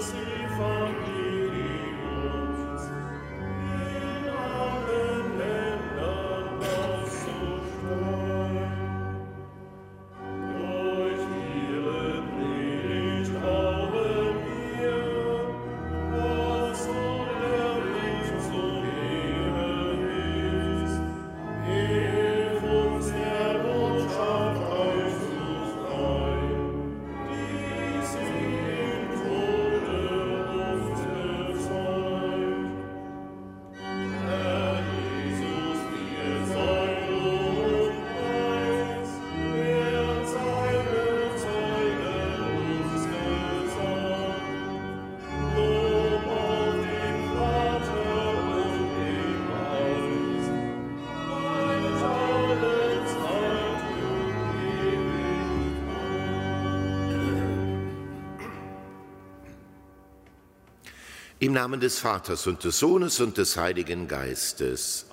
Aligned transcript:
mercy 0.00 0.46
from. 0.56 1.09
Im 61.50 61.54
Namen 61.54 61.80
des 61.80 61.98
Vaters 61.98 62.46
und 62.46 62.62
des 62.62 62.78
Sohnes 62.78 63.18
und 63.18 63.36
des 63.36 63.56
Heiligen 63.56 64.06
Geistes. 64.06 65.06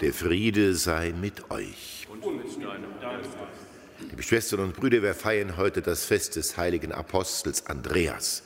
Der 0.00 0.14
Friede 0.14 0.74
sei 0.76 1.12
mit 1.12 1.50
euch. 1.50 2.08
Liebe 4.08 4.22
Schwestern 4.22 4.60
und 4.60 4.74
Brüder, 4.74 5.02
wir 5.02 5.12
feiern 5.12 5.58
heute 5.58 5.82
das 5.82 6.06
Fest 6.06 6.36
des 6.36 6.56
heiligen 6.56 6.90
Apostels 6.90 7.66
Andreas. 7.66 8.44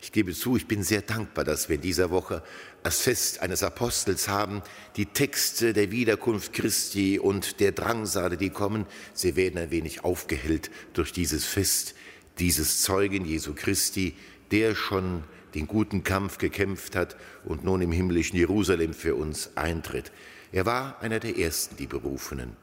Ich 0.00 0.12
gebe 0.12 0.32
zu, 0.32 0.56
ich 0.56 0.68
bin 0.68 0.84
sehr 0.84 1.02
dankbar, 1.02 1.44
dass 1.44 1.68
wir 1.68 1.74
in 1.74 1.82
dieser 1.82 2.10
Woche 2.10 2.44
das 2.84 3.00
Fest 3.00 3.42
eines 3.42 3.64
Apostels 3.64 4.28
haben. 4.28 4.62
Die 4.94 5.06
Texte 5.06 5.72
der 5.72 5.90
Wiederkunft 5.90 6.52
Christi 6.52 7.18
und 7.18 7.58
der 7.58 7.72
Drangsale, 7.72 8.36
die 8.36 8.50
kommen, 8.50 8.86
sie 9.12 9.34
werden 9.34 9.58
ein 9.58 9.72
wenig 9.72 10.04
aufgehellt 10.04 10.70
durch 10.92 11.12
dieses 11.12 11.46
Fest 11.46 11.96
dieses 12.38 12.82
Zeugen 12.82 13.24
Jesu 13.24 13.54
Christi, 13.56 14.14
der 14.52 14.76
schon 14.76 15.24
den 15.56 15.66
guten 15.66 16.04
Kampf 16.04 16.36
gekämpft 16.36 16.94
hat 16.94 17.16
und 17.44 17.64
nun 17.64 17.80
im 17.80 17.90
himmlischen 17.90 18.36
Jerusalem 18.36 18.92
für 18.92 19.14
uns 19.14 19.56
eintritt. 19.56 20.12
Er 20.52 20.66
war 20.66 21.00
einer 21.00 21.18
der 21.18 21.38
ersten, 21.38 21.78
die 21.78 21.86
Berufenen, 21.86 22.56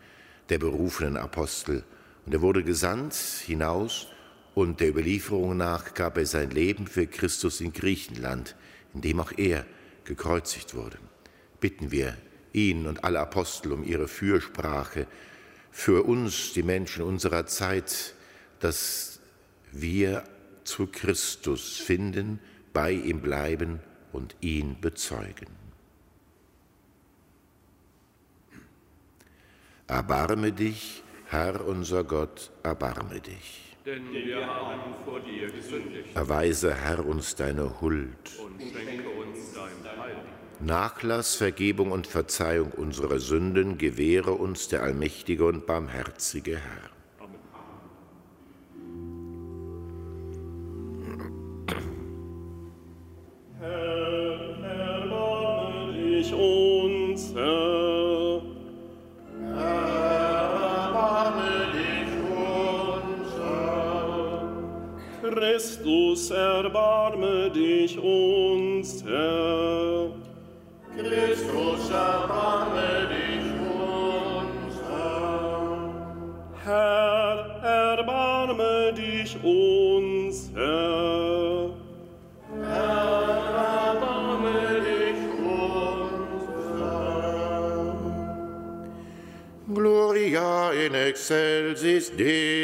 der 0.50 0.59
berufenen 0.59 1.18
Apostel. 1.18 1.84
Und 2.26 2.34
er 2.36 2.42
wurde 2.42 2.64
gesandt 2.64 3.16
hinaus 3.16 4.08
und 4.54 4.80
der 4.80 4.90
Überlieferung 4.90 5.58
nach 5.58 5.96
gab 5.96 6.20
er 6.20 6.28
sein 6.28 6.52
Leben 6.52 6.86
für 6.86 7.08
Christus 7.08 7.62
in 7.62 7.74
Griechenland, 7.74 8.56
in 8.94 9.02
dem 9.02 9.20
auch 9.20 9.31
er 9.38 9.66
gekreuzigt 10.06 10.75
wurde. 10.75 11.00
Bitten 11.60 11.92
wir 11.92 12.16
ihn 12.54 12.86
und 12.86 13.04
alle 13.04 13.20
Apostel 13.20 13.72
um 13.72 13.84
ihre 13.84 14.08
Fürsprache 14.08 15.08
für 15.72 16.04
uns, 16.04 16.54
die 16.54 16.62
Menschen 16.62 17.04
unserer 17.04 17.48
Zeit, 17.48 18.14
dass 18.60 19.20
wir 19.72 20.24
zu 20.64 20.86
Christus 20.86 21.78
finden, 21.78 22.40
bei 22.73 22.91
ihm 22.91 23.22
bleiben 23.22 23.79
und 24.11 24.35
ihn 24.41 24.78
bezeugen. 24.81 25.47
Erbarme 29.88 30.51
dich, 30.51 31.03
Herr 31.28 31.66
unser 31.66 32.03
Gott, 32.03 32.51
erbarme 32.63 33.19
dich. 33.19 33.78
Denn 33.85 34.12
wir 34.12 34.45
haben 34.45 34.95
vor 35.03 35.19
dir 35.19 35.51
gesündigt. 35.51 36.16
Erweise, 36.16 36.73
Herr, 36.73 37.06
uns 37.06 37.35
deine 37.35 37.81
Huld. 37.81 38.16
Und 38.41 38.62
schenke 38.62 39.09
uns 39.09 39.53
dein 39.53 40.00
Heil. 40.00 40.16
Nachlass, 40.62 41.35
Vergebung 41.35 41.91
und 41.91 42.07
Verzeihung 42.07 42.72
unserer 42.72 43.19
Sünden 43.19 43.78
gewähre 43.78 44.31
uns 44.31 44.69
der 44.69 44.83
allmächtige 44.83 45.45
und 45.45 45.66
barmherzige 45.66 46.57
Herr. 46.57 46.93
Christus, 65.44 66.31
erbarme 66.31 67.50
dich 67.52 68.00
uns, 68.00 69.04
Herr. 69.04 70.09
Christus, 70.98 71.90
erbarme 71.90 73.09
dich 73.12 73.48
uns, 73.59 74.76
Herr. 74.88 75.90
Herr, 76.64 77.38
erbarme 77.62 78.94
dich 78.94 79.36
uns, 79.44 80.50
Herr. 80.56 81.72
Herr, 82.63 83.42
erbarme 83.92 84.60
dich 84.88 85.24
uns, 85.44 86.48
Herr. 86.80 87.96
Gloria 89.75 90.72
in 90.72 90.94
excelsis 90.96 92.16
Deo. 92.16 92.62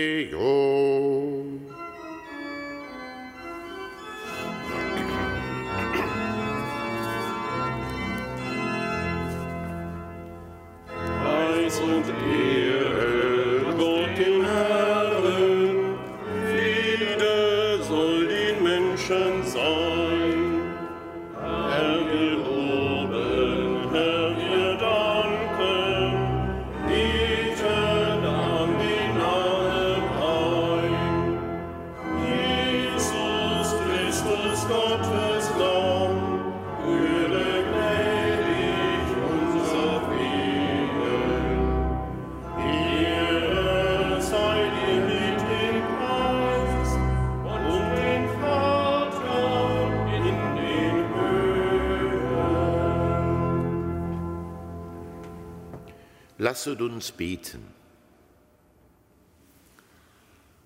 Lasset 56.50 56.82
uns 56.82 57.12
beten. 57.12 57.62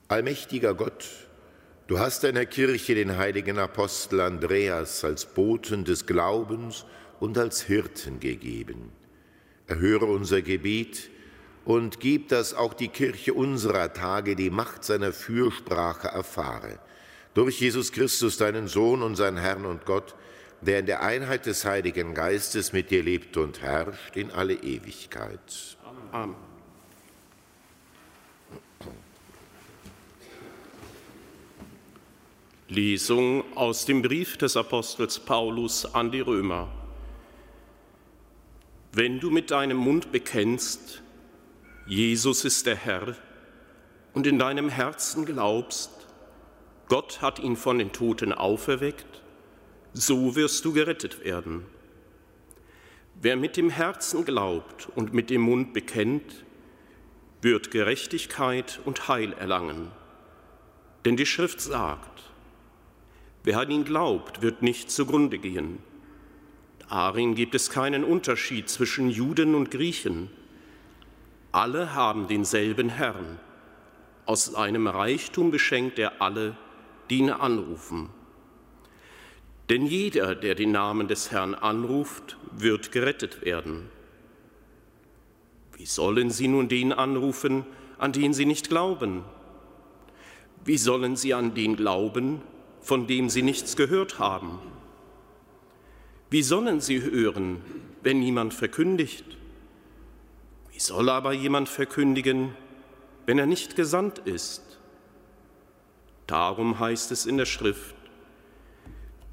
Allmächtiger 0.08 0.76
Gott, 0.76 1.10
du 1.88 2.00
hast 2.00 2.24
deiner 2.24 2.46
Kirche 2.46 2.96
den 2.96 3.18
heiligen 3.18 3.60
Apostel 3.60 4.22
Andreas 4.22 5.04
als 5.04 5.26
Boten 5.26 5.84
des 5.84 6.06
Glaubens 6.06 6.86
und 7.20 7.38
als 7.38 7.64
Hirten 7.64 8.22
gegeben. 8.22 8.94
Erhöre 9.68 10.06
unser 10.06 10.42
Gebet 10.42 11.10
und 11.66 12.00
gib, 12.00 12.30
dass 12.30 12.54
auch 12.54 12.74
die 12.74 12.88
Kirche 12.88 13.34
unserer 13.34 13.92
Tage 13.92 14.38
die 14.38 14.52
Macht 14.52 14.86
seiner 14.86 15.12
Fürsprache 15.12 16.08
erfahre. 16.08 16.80
Durch 17.34 17.60
Jesus 17.60 17.92
Christus, 17.92 18.38
deinen 18.38 18.70
Sohn, 18.70 19.02
unseren 19.02 19.36
Herrn 19.36 19.66
und 19.66 19.84
Gott, 19.84 20.16
der 20.66 20.80
in 20.80 20.86
der 20.86 21.02
Einheit 21.04 21.46
des 21.46 21.66
Heiligen 21.66 22.14
Geistes 22.14 22.74
mit 22.74 22.90
dir 22.90 23.04
lebt 23.04 23.38
und 23.38 23.62
herrscht 23.62 24.16
in 24.16 24.32
alle 24.32 24.54
Ewigkeit. 24.54 25.78
Amen. 26.12 26.36
Lesung 32.70 33.44
aus 33.56 33.86
dem 33.86 34.02
Brief 34.02 34.38
des 34.38 34.58
Apostels 34.58 35.20
Paulus 35.20 35.94
an 35.94 36.12
die 36.12 36.22
Römer. 36.22 36.72
Wenn 38.92 39.20
du 39.20 39.30
mit 39.30 39.52
deinem 39.52 39.78
Mund 39.78 40.12
bekennst, 40.12 41.04
Jesus 41.86 42.46
ist 42.46 42.66
der 42.66 42.76
Herr, 42.76 43.16
und 44.14 44.28
in 44.28 44.40
deinem 44.40 44.70
Herzen 44.70 45.26
glaubst, 45.26 45.92
Gott 46.88 47.22
hat 47.22 47.40
ihn 47.40 47.56
von 47.58 47.78
den 47.78 47.92
Toten 47.92 48.32
auferweckt, 48.32 49.13
so 49.94 50.36
wirst 50.36 50.66
du 50.66 50.74
gerettet 50.74 51.24
werden. 51.24 51.66
Wer 53.22 53.38
mit 53.38 53.58
dem 53.58 53.70
Herzen 53.70 54.26
glaubt 54.26 54.90
und 54.96 55.14
mit 55.14 55.30
dem 55.30 55.42
Mund 55.42 55.74
bekennt, 55.74 56.44
wird 57.42 57.72
Gerechtigkeit 57.72 58.80
und 58.86 59.08
Heil 59.08 59.34
erlangen. 59.34 59.92
Denn 61.06 61.16
die 61.16 61.26
Schrift 61.26 61.62
sagt, 61.62 62.32
wer 63.44 63.60
an 63.60 63.72
ihn 63.72 63.86
glaubt, 63.86 64.42
wird 64.42 64.62
nicht 64.62 64.90
zugrunde 64.90 65.38
gehen. 65.38 65.80
Darin 66.90 67.36
gibt 67.36 67.56
es 67.56 67.70
keinen 67.70 68.04
Unterschied 68.04 68.70
zwischen 68.70 69.10
Juden 69.10 69.56
und 69.56 69.72
Griechen. 69.72 70.30
Alle 71.52 71.94
haben 71.94 72.28
denselben 72.28 72.90
Herrn. 72.90 73.40
Aus 74.26 74.46
seinem 74.46 74.88
Reichtum 74.88 75.52
beschenkt 75.52 76.00
er 76.00 76.22
alle, 76.22 76.56
die 77.10 77.20
ihn 77.20 77.30
anrufen. 77.30 78.10
Denn 79.74 79.88
jeder, 79.88 80.36
der 80.36 80.54
den 80.54 80.72
Namen 80.72 81.08
des 81.08 81.32
Herrn 81.32 81.56
anruft, 81.56 82.38
wird 82.52 82.92
gerettet 82.92 83.44
werden. 83.44 83.90
Wie 85.76 85.88
sollen 85.88 86.30
sie 86.30 86.48
nun 86.48 86.70
den 86.70 86.94
anrufen, 86.94 87.66
an 87.98 88.12
den 88.12 88.36
sie 88.36 88.46
nicht 88.46 88.70
glauben? 88.70 89.24
Wie 90.64 90.78
sollen 90.78 91.16
sie 91.16 91.34
an 91.34 91.56
den 91.56 91.76
glauben, 91.76 92.44
von 92.82 93.08
dem 93.08 93.32
sie 93.32 93.42
nichts 93.42 93.76
gehört 93.76 94.20
haben? 94.20 94.60
Wie 96.30 96.44
sollen 96.44 96.80
sie 96.80 97.02
hören, 97.02 97.60
wenn 98.04 98.20
niemand 98.20 98.54
verkündigt? 98.54 99.26
Wie 100.72 100.80
soll 100.80 101.10
aber 101.10 101.34
jemand 101.34 101.68
verkündigen, 101.68 102.56
wenn 103.26 103.40
er 103.40 103.48
nicht 103.48 103.76
gesandt 103.76 104.20
ist? 104.20 104.80
Darum 106.28 106.80
heißt 106.80 107.12
es 107.12 107.26
in 107.26 107.38
der 107.38 107.48
Schrift, 107.48 107.96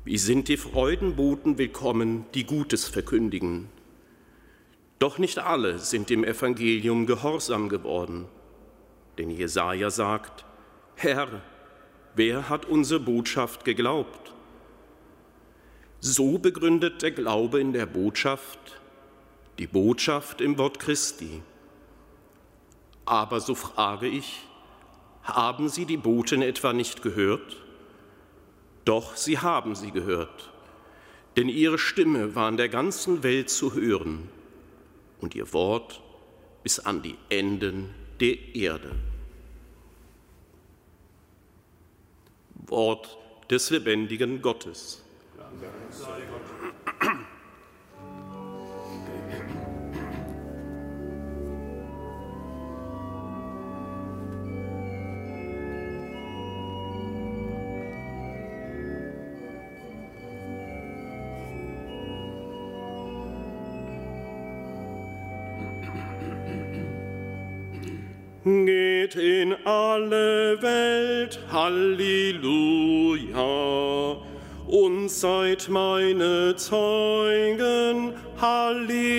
Wie 0.02 0.16
sind 0.16 0.48
die 0.48 0.56
Freudenboten 0.56 1.58
willkommen, 1.58 2.24
die 2.32 2.44
Gutes 2.44 2.88
verkündigen? 2.88 3.68
Doch 4.98 5.18
nicht 5.18 5.38
alle 5.38 5.78
sind 5.78 6.08
dem 6.08 6.24
Evangelium 6.24 7.04
gehorsam 7.04 7.68
geworden. 7.68 8.24
Denn 9.18 9.28
Jesaja 9.28 9.90
sagt: 9.90 10.46
Herr, 10.94 11.42
wer 12.14 12.48
hat 12.48 12.64
unsere 12.64 12.98
Botschaft 12.98 13.66
geglaubt? 13.66 14.32
So 16.00 16.38
begründet 16.38 17.02
der 17.02 17.10
Glaube 17.10 17.60
in 17.60 17.74
der 17.74 17.84
Botschaft, 17.84 18.80
die 19.58 19.66
Botschaft 19.66 20.40
im 20.40 20.56
Wort 20.56 20.78
Christi. 20.78 21.42
Aber 23.04 23.40
so 23.40 23.54
frage 23.54 24.08
ich, 24.08 24.46
haben 25.24 25.68
Sie 25.68 25.84
die 25.84 25.98
Boten 25.98 26.40
etwa 26.40 26.72
nicht 26.72 27.02
gehört? 27.02 27.58
Doch 28.84 29.16
sie 29.16 29.38
haben 29.38 29.74
sie 29.74 29.90
gehört, 29.90 30.50
denn 31.36 31.48
ihre 31.48 31.78
Stimme 31.78 32.34
war 32.34 32.48
in 32.48 32.56
der 32.56 32.68
ganzen 32.68 33.22
Welt 33.22 33.50
zu 33.50 33.74
hören 33.74 34.28
und 35.20 35.34
ihr 35.34 35.52
Wort 35.52 36.02
bis 36.62 36.78
an 36.80 37.02
die 37.02 37.16
Enden 37.28 37.94
der 38.20 38.54
Erde. 38.54 38.96
Wort 42.54 43.18
des 43.50 43.70
lebendigen 43.70 44.42
Gottes. 44.42 45.02
Dank. 47.00 47.26
Geht 68.50 69.14
in 69.14 69.54
alle 69.64 70.60
Welt, 70.60 71.38
Halleluja, 71.52 73.36
und 74.66 75.08
seid 75.08 75.68
meine 75.68 76.56
Zeugen, 76.56 78.12
Halleluja. 78.40 79.10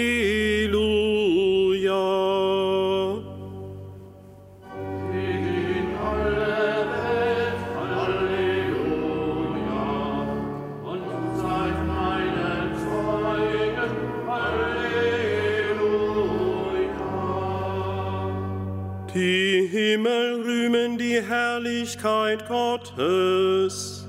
Die 19.14 19.68
Himmel 19.70 20.42
rühmen 20.42 20.98
die 20.98 21.22
Herrlichkeit 21.22 22.48
Gottes. 22.48 24.08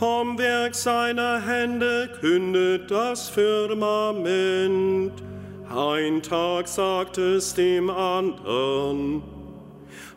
Vom 0.00 0.36
Werk 0.36 0.74
seiner 0.74 1.40
Hände 1.40 2.10
kündet 2.20 2.90
das 2.90 3.28
Firmament. 3.28 5.12
Ein 5.72 6.22
Tag 6.22 6.66
sagt 6.66 7.18
es 7.18 7.54
dem 7.54 7.88
andern. 7.88 9.22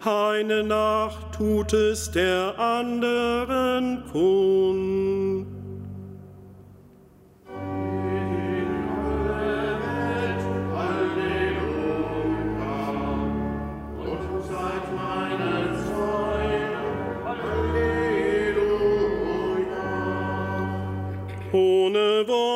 Eine 0.04 0.64
Nacht 0.64 1.36
tut 1.38 1.74
es 1.74 2.10
der 2.10 2.58
anderen 2.58 4.04
kund. 4.12 5.13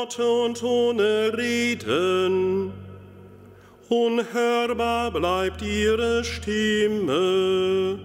Worte 0.08 0.30
und 0.30 0.64
ohne 0.64 1.38
Reden. 1.38 2.72
Unhörbar 3.90 5.12
bleibt 5.12 5.62
ihre 5.62 6.24
Stimme, 6.24 8.00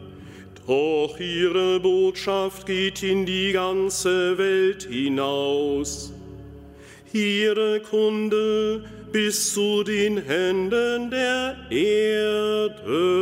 doch 0.67 1.21
ihre 1.21 1.79
Botschaft 1.79 2.67
geht 2.67 3.05
in 3.05 3.25
die 3.25 3.53
ganze 3.53 4.37
Welt 4.37 4.89
hinaus. 4.91 6.13
Ihre 7.13 7.81
Kunde 7.81 8.85
bis 9.13 9.55
zu 9.55 9.85
den 9.85 10.19
Händen 10.19 11.11
der 11.11 11.57
Erde. 11.71 13.13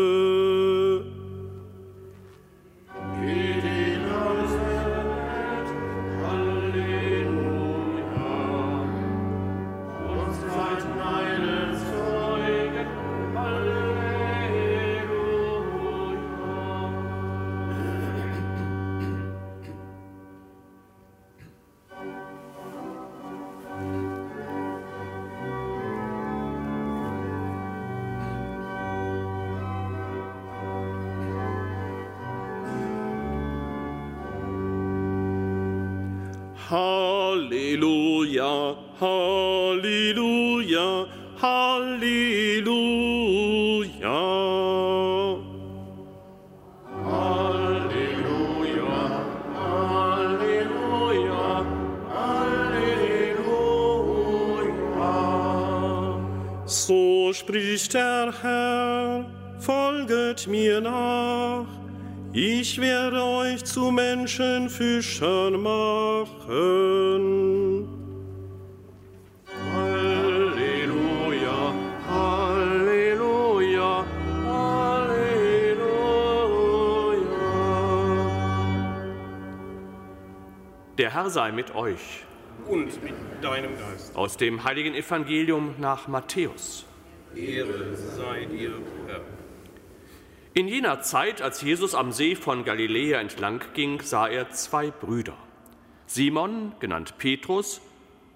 Halleluja, 36.70 38.54
Halleluja, 39.00 40.88
Halleluja. 41.42 42.70
Halleluja, 47.10 48.94
Halleluja, 49.58 51.46
Halleluja. 52.14 53.50
So 56.66 57.32
spricht 57.32 57.94
der 57.94 58.32
Herr, 58.42 59.24
folget 59.58 60.46
mir 60.46 60.80
nach. 60.80 61.66
Ich 62.32 62.80
werde 62.80 63.24
euch 63.24 63.64
zu 63.64 63.90
Menschenfischern 63.90 65.60
machen. 65.60 66.19
Halleluja, 66.50 67.94
Halleluja, 72.08 74.04
Halleluja. 74.44 75.30
Der 80.98 81.14
Herr 81.14 81.30
sei 81.30 81.52
mit 81.52 81.76
euch. 81.76 82.24
Und 82.66 83.00
mit 83.04 83.14
deinem 83.40 83.78
Geist. 83.78 84.16
Aus 84.16 84.36
dem 84.36 84.64
heiligen 84.64 84.96
Evangelium 84.96 85.76
nach 85.78 86.08
Matthäus. 86.08 86.84
Ehre 87.36 87.94
sei 87.94 88.46
dir, 88.46 88.72
Herr. 89.06 89.20
In 90.52 90.66
jener 90.66 91.00
Zeit, 91.00 91.42
als 91.42 91.62
Jesus 91.62 91.94
am 91.94 92.10
See 92.10 92.34
von 92.34 92.64
Galiläa 92.64 93.20
entlang 93.20 93.62
ging, 93.72 94.00
sah 94.00 94.26
er 94.26 94.50
zwei 94.50 94.90
Brüder, 94.90 95.36
Simon, 96.12 96.72
genannt 96.80 97.18
Petrus, 97.18 97.80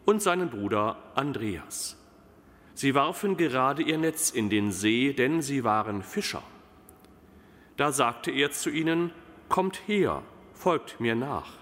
und 0.05 0.23
seinen 0.23 0.49
Bruder 0.49 0.97
Andreas. 1.17 2.01
Sie 2.73 2.95
warfen 2.95 3.37
gerade 3.37 3.83
ihr 3.83 3.99
Netz 3.99 4.31
in 4.31 4.49
den 4.49 4.71
See, 4.71 5.13
denn 5.13 5.43
sie 5.43 5.65
waren 5.65 6.05
Fischer. 6.05 6.45
Da 7.77 7.91
sagte 7.91 8.31
er 8.31 8.53
zu 8.53 8.71
ihnen, 8.71 9.11
Kommt 9.49 9.89
her, 9.89 10.23
folgt 10.53 11.01
mir 11.01 11.17
nach, 11.17 11.55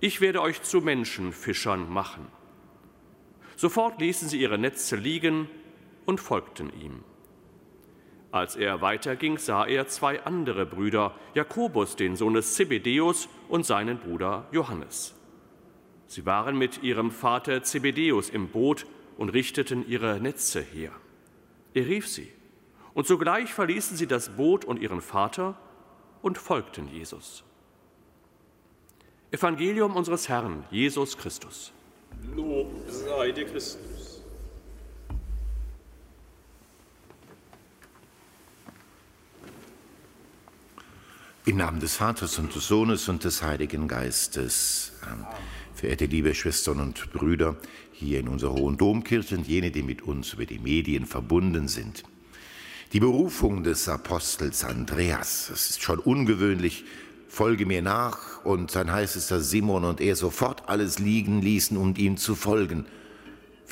ich 0.00 0.22
werde 0.22 0.40
euch 0.40 0.62
zu 0.62 0.80
Menschenfischern 0.80 1.92
machen. 1.92 2.28
Sofort 3.54 4.00
ließen 4.00 4.30
sie 4.30 4.40
ihre 4.40 4.56
Netze 4.56 4.96
liegen 4.96 5.50
und 6.06 6.18
folgten 6.18 6.72
ihm. 6.80 7.04
Als 8.30 8.56
er 8.56 8.80
weiterging, 8.80 9.36
sah 9.36 9.66
er 9.66 9.86
zwei 9.86 10.24
andere 10.24 10.64
Brüder, 10.64 11.14
Jakobus, 11.34 11.94
den 11.94 12.16
Sohn 12.16 12.32
des 12.32 12.54
Zebedeus, 12.54 13.28
und 13.50 13.66
seinen 13.66 13.98
Bruder 13.98 14.48
Johannes. 14.50 15.14
Sie 16.12 16.26
waren 16.26 16.58
mit 16.58 16.82
ihrem 16.82 17.10
Vater 17.10 17.62
Zebedeus 17.62 18.28
im 18.28 18.48
Boot 18.48 18.84
und 19.16 19.30
richteten 19.30 19.88
ihre 19.88 20.20
Netze 20.20 20.60
her. 20.60 20.92
Er 21.72 21.86
rief 21.86 22.06
sie, 22.06 22.28
und 22.92 23.06
sogleich 23.06 23.54
verließen 23.54 23.96
sie 23.96 24.06
das 24.06 24.28
Boot 24.36 24.66
und 24.66 24.78
ihren 24.78 25.00
Vater 25.00 25.56
und 26.20 26.36
folgten 26.36 26.86
Jesus. 26.88 27.44
Evangelium 29.30 29.96
unseres 29.96 30.28
Herrn 30.28 30.64
Jesus 30.70 31.16
Christus. 31.16 31.72
Lob 32.36 32.70
sei 32.88 33.32
dir 33.32 33.46
Christus. 33.46 34.20
Im 41.46 41.56
Namen 41.56 41.80
des 41.80 41.96
Vaters 41.96 42.38
und 42.38 42.54
des 42.54 42.68
Sohnes 42.68 43.08
und 43.08 43.24
des 43.24 43.42
Heiligen 43.42 43.88
Geistes. 43.88 44.92
Amen. 45.10 45.26
Verehrte 45.82 46.06
liebe 46.06 46.32
Schwestern 46.32 46.78
und 46.78 47.12
Brüder, 47.12 47.56
hier 47.90 48.20
in 48.20 48.28
unserer 48.28 48.52
Hohen 48.52 48.76
Domkirche 48.76 49.34
und 49.34 49.48
jene, 49.48 49.72
die 49.72 49.82
mit 49.82 50.02
uns 50.02 50.32
über 50.32 50.46
die 50.46 50.60
Medien 50.60 51.06
verbunden 51.06 51.66
sind. 51.66 52.04
Die 52.92 53.00
Berufung 53.00 53.64
des 53.64 53.88
Apostels 53.88 54.62
Andreas, 54.62 55.48
das 55.50 55.70
ist 55.70 55.82
schon 55.82 55.98
ungewöhnlich, 55.98 56.84
folge 57.26 57.66
mir 57.66 57.82
nach, 57.82 58.44
und 58.44 58.76
dann 58.76 58.92
heißt 58.92 59.16
es, 59.16 59.26
dass 59.26 59.50
Simon 59.50 59.82
und 59.82 60.00
er 60.00 60.14
sofort 60.14 60.68
alles 60.68 61.00
liegen 61.00 61.42
ließen, 61.42 61.76
um 61.76 61.96
ihm 61.96 62.16
zu 62.16 62.36
folgen. 62.36 62.86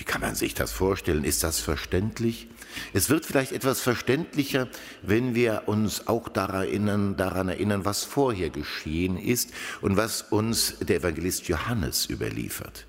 Wie 0.01 0.05
kann 0.05 0.23
man 0.23 0.35
sich 0.35 0.55
das 0.55 0.73
vorstellen? 0.73 1.25
Ist 1.25 1.45
das 1.45 1.61
verständlich? 1.61 2.49
Es 2.95 3.11
wird 3.11 3.27
vielleicht 3.27 3.53
etwas 3.53 3.83
verständlicher, 3.83 4.67
wenn 5.03 5.35
wir 5.35 5.65
uns 5.67 6.07
auch 6.07 6.31
daran 6.31 6.63
erinnern, 6.63 7.17
daran 7.19 7.51
erinnern, 7.51 7.85
was 7.85 8.05
vorher 8.05 8.49
geschehen 8.49 9.19
ist 9.19 9.51
und 9.83 9.99
was 9.99 10.23
uns 10.23 10.79
der 10.79 10.97
Evangelist 10.97 11.49
Johannes 11.49 12.09
überliefert. 12.09 12.87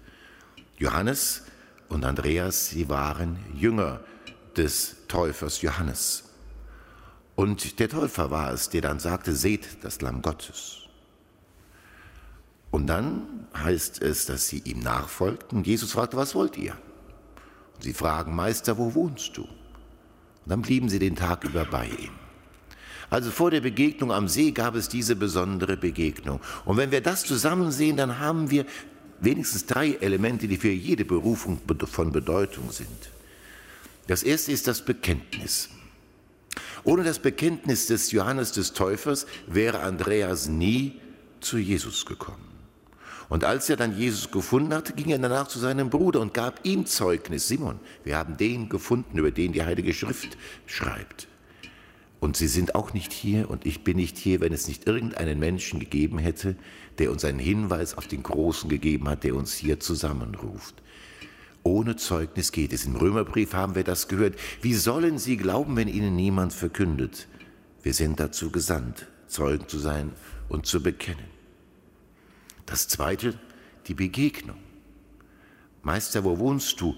Johannes 0.77 1.43
und 1.89 2.05
Andreas, 2.05 2.69
sie 2.69 2.87
waren 2.87 3.39
Jünger 3.53 3.99
des 4.55 4.95
Täufers 5.09 5.61
Johannes. 5.61 6.23
Und 7.35 7.77
der 7.81 7.89
Täufer 7.89 8.31
war 8.31 8.53
es, 8.53 8.69
der 8.69 8.79
dann 8.79 8.99
sagte, 8.99 9.35
seht 9.35 9.83
das 9.83 9.99
Lamm 9.99 10.21
Gottes. 10.21 10.83
Und 12.69 12.87
dann 12.87 13.47
heißt 13.53 14.01
es, 14.01 14.27
dass 14.27 14.47
sie 14.47 14.59
ihm 14.59 14.79
nachfolgten. 14.79 15.65
Jesus 15.65 15.91
fragte, 15.91 16.15
was 16.15 16.35
wollt 16.35 16.55
ihr? 16.55 16.77
Sie 17.81 17.93
fragen, 17.93 18.35
Meister, 18.35 18.77
wo 18.77 18.93
wohnst 18.93 19.37
du? 19.37 19.41
Und 19.43 19.49
dann 20.47 20.61
blieben 20.61 20.89
sie 20.89 20.99
den 20.99 21.15
Tag 21.15 21.43
über 21.43 21.65
bei 21.65 21.87
ihm. 21.87 22.11
Also 23.09 23.29
vor 23.29 23.51
der 23.51 23.61
Begegnung 23.61 24.11
am 24.11 24.27
See 24.27 24.51
gab 24.51 24.75
es 24.75 24.87
diese 24.87 25.15
besondere 25.15 25.75
Begegnung. 25.75 26.39
Und 26.63 26.77
wenn 26.77 26.91
wir 26.91 27.01
das 27.01 27.23
zusammen 27.23 27.71
sehen, 27.71 27.97
dann 27.97 28.19
haben 28.19 28.49
wir 28.49 28.65
wenigstens 29.19 29.65
drei 29.65 29.93
Elemente, 29.95 30.47
die 30.47 30.57
für 30.57 30.69
jede 30.69 31.03
Berufung 31.03 31.59
von 31.85 32.11
Bedeutung 32.11 32.71
sind. 32.71 32.87
Das 34.07 34.23
erste 34.23 34.51
ist 34.51 34.67
das 34.67 34.83
Bekenntnis. 34.83 35.69
Ohne 36.83 37.03
das 37.03 37.19
Bekenntnis 37.19 37.87
des 37.87 38.11
Johannes 38.11 38.53
des 38.53 38.73
Täufers 38.73 39.27
wäre 39.45 39.81
Andreas 39.81 40.47
nie 40.47 40.99
zu 41.39 41.57
Jesus 41.57 42.05
gekommen. 42.05 42.50
Und 43.31 43.45
als 43.45 43.69
er 43.69 43.77
dann 43.77 43.97
Jesus 43.97 44.29
gefunden 44.29 44.73
hatte, 44.73 44.91
ging 44.91 45.09
er 45.09 45.17
danach 45.17 45.47
zu 45.47 45.57
seinem 45.57 45.89
Bruder 45.89 46.19
und 46.19 46.33
gab 46.33 46.59
ihm 46.65 46.85
Zeugnis. 46.85 47.47
Simon, 47.47 47.79
wir 48.03 48.17
haben 48.17 48.35
den 48.35 48.67
gefunden, 48.67 49.17
über 49.17 49.31
den 49.31 49.53
die 49.53 49.63
Heilige 49.63 49.93
Schrift 49.93 50.37
schreibt. 50.65 51.29
Und 52.19 52.35
Sie 52.35 52.49
sind 52.49 52.75
auch 52.75 52.93
nicht 52.93 53.13
hier 53.13 53.49
und 53.49 53.65
ich 53.65 53.85
bin 53.85 53.95
nicht 53.95 54.17
hier, 54.17 54.41
wenn 54.41 54.51
es 54.51 54.67
nicht 54.67 54.85
irgendeinen 54.85 55.39
Menschen 55.39 55.79
gegeben 55.79 56.17
hätte, 56.17 56.57
der 56.97 57.09
uns 57.09 57.23
einen 57.23 57.39
Hinweis 57.39 57.97
auf 57.97 58.05
den 58.05 58.21
Großen 58.21 58.69
gegeben 58.69 59.07
hat, 59.07 59.23
der 59.23 59.35
uns 59.35 59.53
hier 59.53 59.79
zusammenruft. 59.79 60.83
Ohne 61.63 61.95
Zeugnis 61.95 62.51
geht 62.51 62.73
es. 62.73 62.83
Im 62.83 62.97
Römerbrief 62.97 63.53
haben 63.53 63.75
wir 63.75 63.85
das 63.85 64.09
gehört. 64.09 64.35
Wie 64.61 64.73
sollen 64.73 65.19
sie 65.19 65.37
glauben, 65.37 65.77
wenn 65.77 65.87
ihnen 65.87 66.17
niemand 66.17 66.51
verkündet? 66.51 67.29
Wir 67.81 67.93
sind 67.93 68.19
dazu 68.19 68.51
gesandt, 68.51 69.07
Zeugen 69.27 69.69
zu 69.69 69.79
sein 69.79 70.11
und 70.49 70.65
zu 70.65 70.83
bekennen. 70.83 71.40
Das 72.71 72.87
zweite, 72.87 73.33
die 73.87 73.93
Begegnung. 73.93 74.55
Meister, 75.83 76.23
wo 76.23 76.39
wohnst 76.39 76.79
du? 76.79 76.95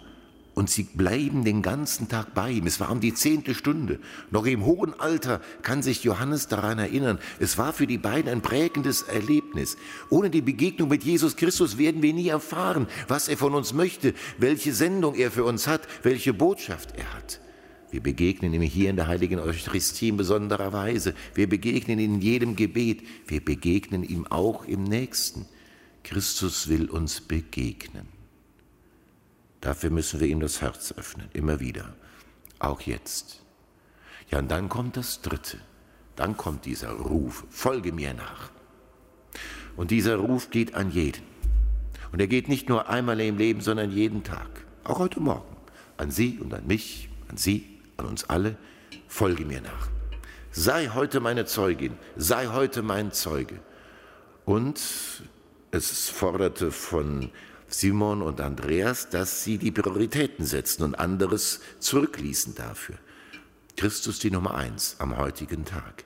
Und 0.53 0.69
sie 0.69 0.83
bleiben 0.83 1.43
den 1.43 1.63
ganzen 1.63 2.07
Tag 2.07 2.35
bei 2.35 2.51
ihm. 2.51 2.67
Es 2.67 2.79
war 2.79 2.91
um 2.91 2.99
die 2.99 3.15
zehnte 3.15 3.55
Stunde. 3.55 3.99
Noch 4.29 4.45
im 4.45 4.65
hohen 4.65 4.93
Alter 4.99 5.41
kann 5.63 5.81
sich 5.81 6.03
Johannes 6.03 6.47
daran 6.47 6.77
erinnern. 6.77 7.17
Es 7.39 7.57
war 7.57 7.73
für 7.73 7.87
die 7.87 7.97
beiden 7.97 8.31
ein 8.31 8.43
prägendes 8.43 9.01
Erlebnis. 9.01 9.75
Ohne 10.11 10.29
die 10.29 10.43
Begegnung 10.43 10.89
mit 10.89 11.03
Jesus 11.03 11.37
Christus 11.37 11.79
werden 11.79 12.03
wir 12.03 12.13
nie 12.13 12.27
erfahren, 12.27 12.85
was 13.07 13.27
er 13.27 13.37
von 13.37 13.55
uns 13.55 13.73
möchte, 13.73 14.13
welche 14.37 14.73
Sendung 14.73 15.15
er 15.15 15.31
für 15.31 15.43
uns 15.43 15.65
hat, 15.65 15.87
welche 16.03 16.35
Botschaft 16.35 16.95
er 16.97 17.11
hat. 17.15 17.39
Wir 17.89 18.03
begegnen 18.03 18.53
ihm 18.53 18.61
hier 18.61 18.91
in 18.91 18.95
der 18.95 19.07
heiligen 19.07 19.39
Eucharistie 19.39 20.09
in 20.09 20.17
besonderer 20.17 20.71
Weise. 20.71 21.15
Wir 21.33 21.49
begegnen 21.49 21.97
ihm 21.97 22.13
in 22.13 22.21
jedem 22.21 22.55
Gebet. 22.55 23.01
Wir 23.25 23.43
begegnen 23.43 24.03
ihm 24.03 24.27
auch 24.27 24.65
im 24.65 24.83
Nächsten. 24.83 25.47
Christus 26.03 26.67
will 26.67 26.89
uns 26.89 27.21
begegnen. 27.21 28.07
Dafür 29.61 29.89
müssen 29.89 30.19
wir 30.19 30.27
ihm 30.27 30.41
das 30.41 30.61
Herz 30.61 30.93
öffnen, 30.97 31.29
immer 31.33 31.59
wieder, 31.59 31.95
auch 32.59 32.81
jetzt. 32.81 33.41
Ja, 34.29 34.39
und 34.39 34.51
dann 34.51 34.67
kommt 34.67 34.97
das 34.97 35.21
Dritte, 35.21 35.57
dann 36.15 36.35
kommt 36.35 36.65
dieser 36.65 36.91
Ruf, 36.91 37.45
folge 37.49 37.93
mir 37.93 38.13
nach. 38.13 38.51
Und 39.77 39.91
dieser 39.91 40.17
Ruf 40.17 40.49
geht 40.49 40.75
an 40.75 40.91
jeden. 40.91 41.23
Und 42.11 42.19
er 42.19 42.27
geht 42.27 42.47
nicht 42.47 42.69
nur 42.69 42.89
einmal 42.89 43.19
im 43.21 43.37
Leben, 43.37 43.61
sondern 43.61 43.91
jeden 43.91 44.23
Tag, 44.23 44.65
auch 44.83 44.99
heute 44.99 45.19
Morgen, 45.19 45.55
an 45.97 46.11
Sie 46.11 46.37
und 46.39 46.53
an 46.53 46.67
mich, 46.67 47.09
an 47.29 47.37
Sie, 47.37 47.79
an 47.97 48.05
uns 48.05 48.25
alle, 48.25 48.57
folge 49.07 49.45
mir 49.45 49.61
nach. 49.61 49.87
Sei 50.51 50.89
heute 50.89 51.19
meine 51.19 51.45
Zeugin, 51.45 51.97
sei 52.15 52.47
heute 52.47 52.83
mein 52.83 53.11
Zeuge. 53.11 53.59
Und 54.45 54.79
es 55.73 56.09
forderte 56.09 56.71
von 56.71 57.31
Simon 57.67 58.21
und 58.21 58.39
Andreas, 58.39 59.09
dass 59.09 59.43
sie 59.43 59.57
die 59.57 59.71
Prioritäten 59.71 60.45
setzten 60.45 60.83
und 60.83 60.95
anderes 60.95 61.61
zurückließen 61.79 62.53
dafür. 62.53 62.95
Christus 63.75 64.19
die 64.19 64.29
Nummer 64.29 64.53
eins 64.53 64.97
am 64.99 65.17
heutigen 65.17 65.65
Tag. 65.65 66.05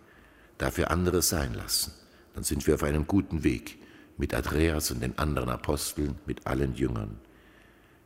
Dafür 0.57 0.89
anderes 0.89 1.27
sein 1.27 1.53
lassen. 1.53 1.91
Dann 2.33 2.45
sind 2.45 2.65
wir 2.65 2.75
auf 2.75 2.83
einem 2.83 3.07
guten 3.07 3.43
Weg 3.43 3.77
mit 4.17 4.33
Andreas 4.33 4.89
und 4.91 5.01
den 5.01 5.17
anderen 5.17 5.49
Aposteln, 5.49 6.15
mit 6.25 6.47
allen 6.47 6.73
Jüngern. 6.73 7.19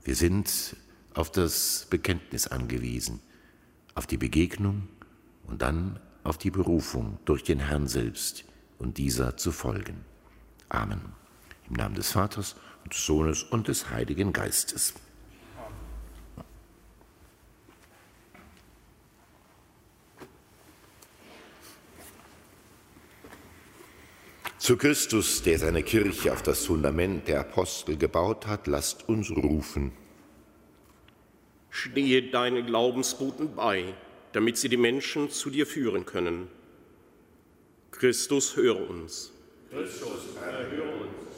Wir 0.03 0.15
sind 0.15 0.75
auf 1.13 1.31
das 1.31 1.85
Bekenntnis 1.91 2.47
angewiesen, 2.47 3.19
auf 3.93 4.07
die 4.07 4.17
Begegnung 4.17 4.87
und 5.45 5.61
dann 5.61 5.99
auf 6.23 6.39
die 6.39 6.51
Berufung 6.51 7.19
durch 7.25 7.43
den 7.43 7.59
Herrn 7.59 7.87
selbst 7.87 8.45
und 8.79 8.97
dieser 8.97 9.37
zu 9.37 9.51
folgen. 9.51 10.03
Amen. 10.69 11.20
Im 11.71 11.77
Namen 11.77 11.95
des 11.95 12.11
Vaters 12.11 12.57
des 12.89 13.05
Sohnes 13.05 13.43
und 13.43 13.69
des 13.69 13.91
Heiligen 13.91 14.33
Geistes. 14.33 14.93
Zu 24.57 24.75
Christus, 24.75 25.43
der 25.43 25.59
seine 25.59 25.81
Kirche 25.81 26.33
auf 26.33 26.43
das 26.43 26.65
Fundament 26.65 27.29
der 27.29 27.39
Apostel 27.39 27.95
gebaut 27.95 28.47
hat, 28.47 28.67
lasst 28.67 29.07
uns 29.07 29.31
rufen. 29.31 29.93
Stehe 31.69 32.31
deinen 32.31 32.65
Glaubensboten 32.65 33.55
bei, 33.55 33.93
damit 34.33 34.57
sie 34.57 34.67
die 34.67 34.75
Menschen 34.75 35.29
zu 35.29 35.49
dir 35.49 35.65
führen 35.65 36.05
können. 36.05 36.49
Christus, 37.91 38.57
höre 38.57 38.89
uns. 38.89 39.31
Christus, 39.69 40.35
erhöre 40.35 40.91
uns. 41.05 41.30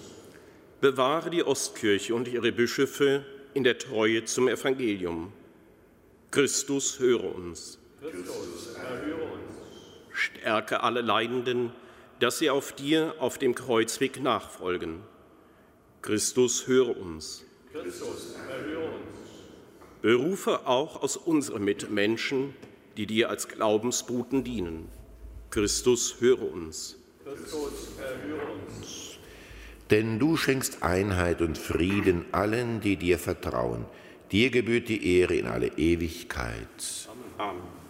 Bewahre 0.83 1.29
die 1.29 1.45
Ostkirche 1.45 2.13
und 2.13 2.27
ihre 2.27 2.51
Bischöfe 2.51 3.23
in 3.53 3.63
der 3.63 3.77
Treue 3.77 4.25
zum 4.25 4.49
Evangelium. 4.49 5.31
Christus, 6.29 6.99
höre 6.99 7.23
uns. 7.23 7.79
Christus, 8.01 8.75
erhöre 8.75 9.23
uns. 9.23 9.55
Stärke 10.11 10.83
alle 10.83 10.99
Leidenden, 10.99 11.71
dass 12.19 12.39
sie 12.39 12.49
auf 12.49 12.73
dir 12.73 13.15
auf 13.19 13.37
dem 13.37 13.55
Kreuzweg 13.55 14.21
nachfolgen. 14.21 14.99
Christus, 16.01 16.67
höre 16.67 16.97
uns. 16.97 17.45
Christus, 17.71 18.35
erhöre 18.49 18.83
uns. 18.83 19.29
Berufe 20.01 20.67
auch 20.67 21.01
aus 21.01 21.15
unseren 21.15 21.63
Mitmenschen, 21.63 22.53
die 22.97 23.05
dir 23.05 23.29
als 23.29 23.47
Glaubensboten 23.47 24.43
dienen. 24.43 24.89
Christus, 25.49 26.17
höre 26.19 26.51
uns. 26.51 26.97
Christus, 27.23 27.87
erhöre 28.01 28.51
uns. 28.51 29.12
Denn 29.93 30.17
du 30.17 30.37
schenkst 30.37 30.81
Einheit 30.81 31.39
und 31.43 31.55
Frieden 31.55 32.25
allen, 32.31 32.81
die 32.81 32.95
dir 32.97 33.19
vertrauen. 33.19 33.85
Dir 34.31 34.49
gebührt 34.49 34.89
die 34.89 35.19
Ehre 35.19 35.35
in 35.35 35.45
alle 35.45 35.67
Ewigkeit. 35.67 37.07
Amen. 37.37 37.82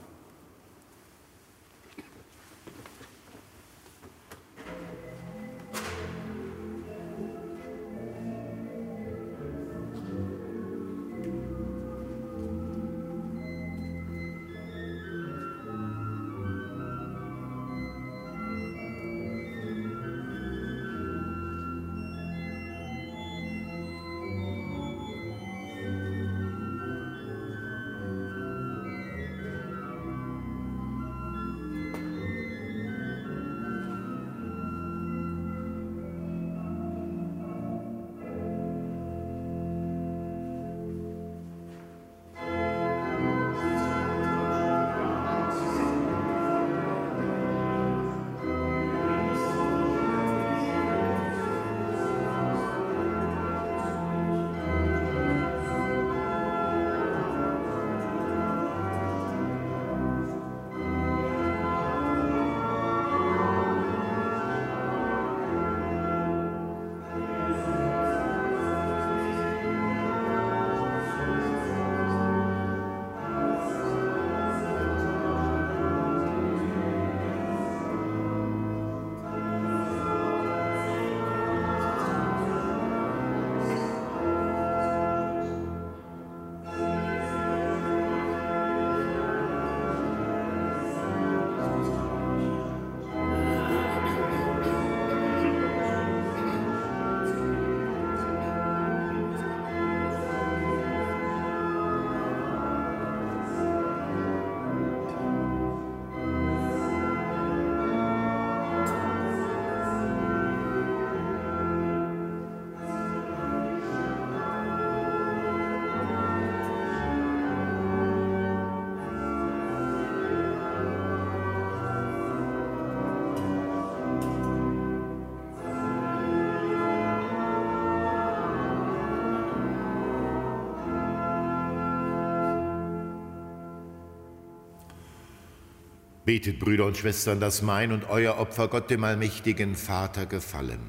Betet, 136.25 136.59
Brüder 136.59 136.85
und 136.85 136.95
Schwestern, 136.95 137.41
dass 137.41 137.61
mein 137.61 137.91
und 137.91 138.09
euer 138.09 138.37
Opfer 138.37 138.69
Gott 138.69 138.89
dem 138.89 139.03
allmächtigen 139.03 139.75
Vater 139.75 140.25
gefallen. 140.25 140.79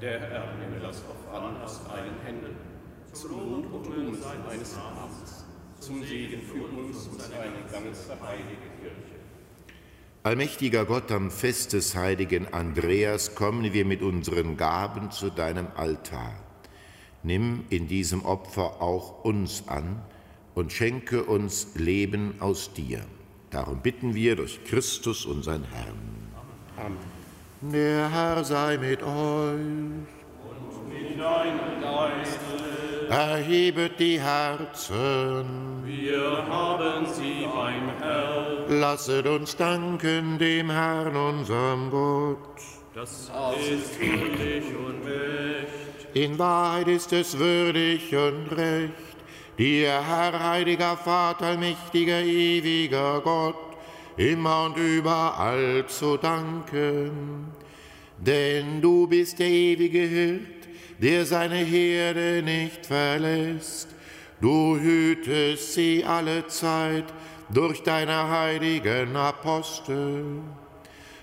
Der 0.00 0.18
Herr 0.18 0.54
nehme 0.54 0.80
das 0.80 1.02
Opfer 1.02 1.42
an 1.42 1.60
aus 1.60 1.82
deinen 1.86 2.18
Händen, 2.24 2.56
zum 3.12 3.32
Lob 3.32 3.70
und 3.70 3.86
Ruhm 3.86 4.14
seines 4.14 4.76
Namens, 4.76 5.44
zum 5.78 6.02
Segen 6.02 6.40
für 6.40 6.64
uns 6.74 7.06
und 7.06 7.20
seine 7.20 7.52
ganze 7.70 8.18
heilige 8.26 8.66
Kirche. 8.80 9.16
Allmächtiger 10.22 10.86
Gott, 10.86 11.12
am 11.12 11.30
Fest 11.30 11.74
des 11.74 11.94
heiligen 11.94 12.52
Andreas 12.54 13.34
kommen 13.34 13.74
wir 13.74 13.84
mit 13.84 14.00
unseren 14.00 14.56
Gaben 14.56 15.10
zu 15.10 15.28
deinem 15.28 15.66
Altar. 15.76 16.32
Nimm 17.22 17.64
in 17.68 17.88
diesem 17.88 18.24
Opfer 18.24 18.80
auch 18.80 19.22
uns 19.22 19.68
an 19.68 20.00
und 20.54 20.72
schenke 20.72 21.24
uns 21.24 21.74
Leben 21.74 22.36
aus 22.40 22.72
dir. 22.72 23.04
Darum 23.50 23.80
bitten 23.80 24.14
wir 24.14 24.36
durch 24.36 24.64
Christus, 24.64 25.24
unseren 25.24 25.64
Herrn. 25.64 26.32
Amen. 26.76 26.98
Der 27.60 28.10
Herr 28.10 28.44
sei 28.44 28.76
mit 28.76 29.02
euch. 29.02 29.08
Und 29.08 30.88
mit 30.88 31.18
deinem 31.18 31.80
Geiste. 31.80 33.08
Erhebet 33.08 33.98
die 34.00 34.20
Herzen. 34.20 35.82
Wir 35.84 36.44
haben 36.48 37.06
sie 37.06 37.46
beim 37.46 37.90
Herrn. 38.00 38.80
Lasset 38.80 39.26
uns 39.26 39.56
danken 39.56 40.38
dem 40.38 40.70
Herrn, 40.70 41.14
unserem 41.16 41.90
Gott. 41.90 42.60
Das 42.94 43.30
ist 43.70 44.00
würdig 44.00 44.64
und 44.76 45.06
recht. 45.06 46.14
In 46.14 46.38
Wahrheit 46.38 46.88
ist 46.88 47.12
es 47.12 47.38
würdig 47.38 48.14
und 48.14 48.50
recht 48.56 49.15
dir, 49.58 50.02
Herr, 50.06 50.50
heiliger 50.50 50.96
Vater, 50.96 51.56
mächtiger, 51.56 52.20
ewiger 52.22 53.20
Gott, 53.20 53.56
immer 54.16 54.66
und 54.66 54.76
überall 54.76 55.84
zu 55.86 56.16
danken. 56.16 57.52
Denn 58.18 58.80
du 58.80 59.06
bist 59.06 59.38
der 59.38 59.48
ewige 59.48 60.00
Hirt, 60.00 60.68
der 60.98 61.26
seine 61.26 61.56
Herde 61.56 62.42
nicht 62.42 62.86
verlässt. 62.86 63.88
Du 64.40 64.76
hütest 64.78 65.74
sie 65.74 66.04
alle 66.04 66.46
Zeit 66.46 67.04
durch 67.48 67.82
deine 67.82 68.28
heiligen 68.28 69.16
Apostel. 69.16 70.42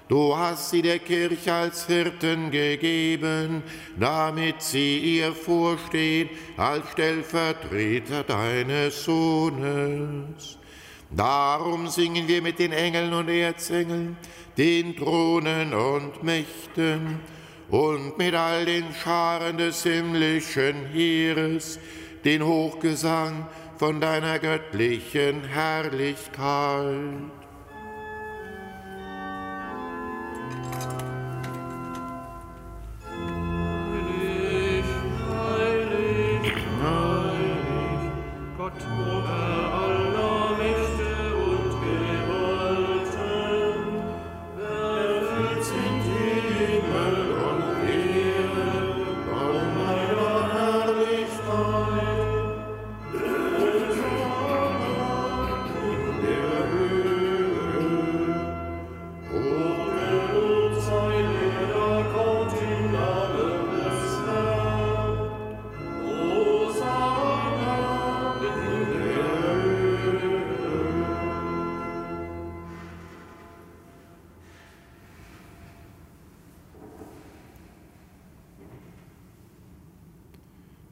Du 0.10 0.36
hast 0.36 0.70
sie 0.70 0.82
der 0.82 1.00
Kirche 1.00 1.54
als 1.54 1.88
Hirten 1.88 2.52
gegeben, 2.52 3.64
damit 3.98 4.62
sie 4.62 5.00
ihr 5.00 5.34
vorsteht 5.34 6.30
als 6.58 6.90
Stellvertreter 6.92 8.24
deines 8.24 9.06
Sohnes. 9.06 10.58
Darum 11.10 11.88
singen 11.88 12.28
wir 12.28 12.42
mit 12.42 12.60
den 12.60 12.74
Engeln 12.74 13.14
und 13.14 13.30
Erzengeln, 13.30 14.18
den 14.58 14.96
Thronen 14.96 15.74
und 15.74 16.24
Mächten 16.24 17.20
und 17.70 18.18
mit 18.18 18.34
all 18.34 18.66
den 18.66 18.86
Scharen 18.94 19.58
des 19.58 19.84
himmlischen 19.84 20.88
Heeres 20.92 21.80
den 22.26 22.44
Hochgesang 22.44 23.48
von 23.78 24.00
deiner 24.00 24.40
göttlichen 24.40 25.44
Herrlichkeit. 25.44 26.94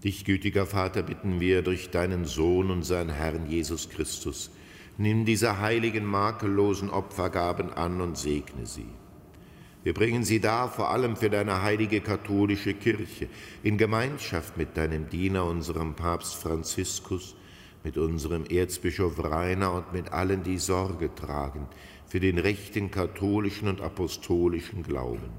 Dich, 0.04 0.26
gütiger 0.26 0.66
Vater, 0.66 1.04
bitten 1.04 1.40
wir 1.40 1.62
durch 1.62 1.92
deinen 1.92 2.26
Sohn, 2.26 2.72
unseren 2.72 3.10
Herrn 3.10 3.48
Jesus 3.48 3.90
Christus, 3.90 4.50
nimm 4.98 5.26
diese 5.26 5.60
heiligen, 5.60 6.06
makellosen 6.06 6.90
Opfergaben 6.90 7.72
an 7.72 8.02
und 8.02 8.18
segne 8.18 8.66
sie. 8.66 8.90
Wir 9.84 9.94
bringen 9.94 10.24
sie 10.24 10.40
dar 10.40 10.70
vor 10.70 10.90
allem 10.90 11.16
für 11.16 11.30
deine 11.30 11.62
heilige 11.62 12.02
katholische 12.02 12.74
Kirche, 12.74 13.28
in 13.62 13.78
Gemeinschaft 13.78 14.58
mit 14.58 14.76
deinem 14.76 15.08
Diener, 15.08 15.46
unserem 15.46 15.94
Papst 15.94 16.36
Franziskus, 16.36 17.36
mit 17.84 17.98
unserem 17.98 18.46
Erzbischof 18.46 19.24
Rainer 19.24 19.74
und 19.74 19.94
mit 19.94 20.12
allen, 20.12 20.42
die 20.42 20.60
Sorge 20.60 21.14
tragen 21.14 21.68
für 22.08 22.20
den 22.20 22.40
rechten 22.40 22.92
katholischen 22.92 23.68
und 23.68 23.82
apostolischen 23.82 24.84
Glauben. 24.84 25.30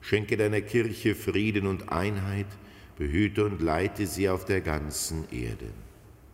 Schenke 0.00 0.36
deiner 0.38 0.62
Kirche 0.62 1.14
Frieden 1.14 1.66
und 1.66 1.92
Einheit, 1.92 2.46
behüte 3.00 3.46
und 3.46 3.62
leite 3.62 4.06
sie 4.06 4.28
auf 4.28 4.44
der 4.44 4.60
ganzen 4.60 5.24
Erde. 5.32 5.72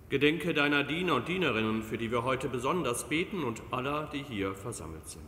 Gedenke 0.08 0.52
deiner 0.52 0.82
Diener 0.82 1.14
und 1.14 1.28
Dienerinnen, 1.28 1.84
für 1.84 1.96
die 1.96 2.10
wir 2.10 2.24
heute 2.24 2.48
besonders 2.48 3.08
beten 3.08 3.44
und 3.44 3.62
aller, 3.70 4.10
die 4.12 4.24
hier 4.24 4.52
versammelt 4.52 5.08
sind. 5.08 5.22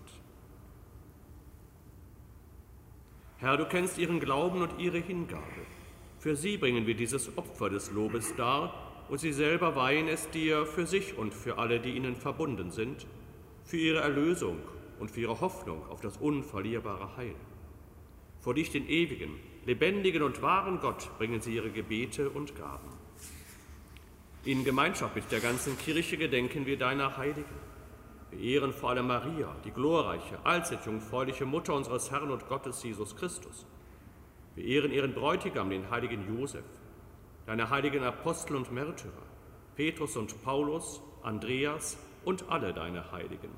Herr, 3.36 3.56
du 3.56 3.66
kennst 3.66 3.98
ihren 3.98 4.18
Glauben 4.18 4.62
und 4.62 4.80
ihre 4.80 4.98
Hingabe. 4.98 5.62
Für 6.18 6.34
sie 6.34 6.56
bringen 6.56 6.88
wir 6.88 6.96
dieses 6.96 7.38
Opfer 7.38 7.70
des 7.70 7.92
Lobes 7.92 8.34
dar 8.34 9.06
und 9.08 9.18
sie 9.18 9.32
selber 9.32 9.76
weihen 9.76 10.08
es 10.08 10.28
dir 10.30 10.66
für 10.66 10.86
sich 10.86 11.16
und 11.16 11.32
für 11.32 11.56
alle, 11.56 11.78
die 11.78 11.90
ihnen 11.90 12.16
verbunden 12.16 12.72
sind, 12.72 13.06
für 13.62 13.76
ihre 13.76 14.00
Erlösung 14.00 14.58
und 14.98 15.12
für 15.12 15.20
ihre 15.20 15.40
Hoffnung 15.40 15.86
auf 15.86 16.00
das 16.00 16.16
unverlierbare 16.16 17.16
Heil. 17.16 17.36
Vor 18.40 18.54
dich 18.54 18.72
den 18.72 18.88
ewigen, 18.88 19.36
lebendigen 19.68 20.22
und 20.22 20.40
wahren 20.40 20.80
Gott 20.80 21.10
bringen 21.18 21.42
sie 21.42 21.54
ihre 21.54 21.68
Gebete 21.68 22.30
und 22.30 22.56
Gaben. 22.56 22.88
In 24.46 24.64
Gemeinschaft 24.64 25.14
mit 25.14 25.30
der 25.30 25.40
ganzen 25.40 25.76
Kirche 25.76 26.16
gedenken 26.16 26.64
wir 26.64 26.78
deiner 26.78 27.18
Heiligen. 27.18 27.54
Wir 28.30 28.40
ehren 28.40 28.72
vor 28.72 28.88
allem 28.88 29.08
Maria, 29.08 29.54
die 29.66 29.70
glorreiche, 29.70 30.38
allzeit 30.42 30.86
jungfräuliche 30.86 31.44
Mutter 31.44 31.74
unseres 31.74 32.10
Herrn 32.10 32.30
und 32.30 32.48
Gottes 32.48 32.82
Jesus 32.82 33.14
Christus. 33.14 33.66
Wir 34.54 34.64
ehren 34.64 34.90
ihren 34.90 35.12
Bräutigam, 35.12 35.68
den 35.68 35.90
heiligen 35.90 36.26
Josef, 36.34 36.64
deine 37.44 37.68
heiligen 37.68 38.04
Apostel 38.04 38.56
und 38.56 38.72
Märtyrer, 38.72 39.26
Petrus 39.76 40.16
und 40.16 40.42
Paulus, 40.42 41.02
Andreas 41.22 41.98
und 42.24 42.48
alle 42.48 42.72
deine 42.72 43.12
Heiligen. 43.12 43.50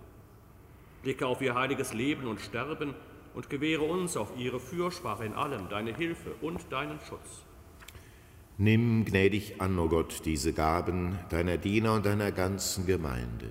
Blicke 1.05 1.29
auf 1.29 1.41
ihr 1.41 1.55
heiliges 1.55 1.95
Leben 1.95 2.27
und 2.27 2.41
Sterben 2.41 2.97
und 3.35 3.51
gewähre 3.51 3.85
uns 3.85 4.17
auf 4.17 4.33
ihre 4.37 4.61
Fürsprache 4.61 5.25
in 5.25 5.35
allem 5.35 5.69
deine 5.69 5.95
Hilfe 5.95 6.33
und 6.41 6.61
deinen 6.71 6.99
Schutz. 7.01 7.45
Nimm 8.59 9.05
gnädig 9.05 9.61
an, 9.61 9.79
o 9.79 9.85
oh 9.85 9.89
Gott, 9.89 10.23
diese 10.25 10.53
Gaben 10.53 11.19
deiner 11.31 11.57
Diener 11.57 11.95
und 11.95 12.05
deiner 12.05 12.31
ganzen 12.33 12.87
Gemeinde. 12.87 13.51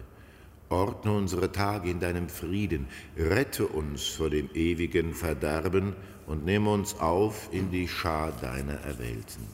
Ordne 0.69 1.13
unsere 1.13 1.51
Tage 1.51 1.89
in 1.89 1.99
deinem 1.99 2.29
Frieden, 2.29 2.87
rette 3.17 3.65
uns 3.65 4.07
vor 4.07 4.29
dem 4.29 4.51
ewigen 4.53 5.15
Verderben 5.15 5.95
und 6.27 6.45
nehme 6.45 6.69
uns 6.69 6.99
auf 6.99 7.49
in 7.51 7.71
die 7.71 7.87
Schar 7.87 8.31
deiner 8.39 8.75
Erwählten. 8.81 9.47